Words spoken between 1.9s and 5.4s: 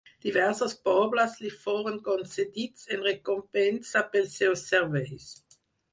concedits en recompensa pels seus serveis.